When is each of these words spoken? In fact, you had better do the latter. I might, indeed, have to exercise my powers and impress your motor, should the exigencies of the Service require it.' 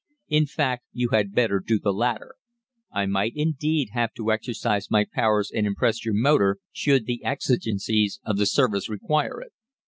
In 0.29 0.47
fact, 0.47 0.85
you 0.93 1.09
had 1.09 1.35
better 1.35 1.59
do 1.59 1.77
the 1.77 1.93
latter. 1.93 2.33
I 2.91 3.05
might, 3.05 3.33
indeed, 3.35 3.89
have 3.93 4.11
to 4.15 4.31
exercise 4.31 4.89
my 4.89 5.05
powers 5.05 5.51
and 5.53 5.67
impress 5.67 6.03
your 6.03 6.15
motor, 6.15 6.57
should 6.71 7.05
the 7.05 7.23
exigencies 7.23 8.19
of 8.25 8.37
the 8.39 8.47
Service 8.47 8.89
require 8.89 9.39
it.' 9.41 9.53